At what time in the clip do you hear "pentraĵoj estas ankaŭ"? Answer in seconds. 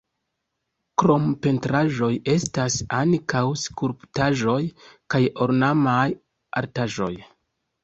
1.43-3.43